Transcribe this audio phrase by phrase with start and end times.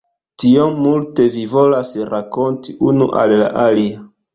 [0.43, 4.07] Tiom multe vi volas rakonti unu al la alia.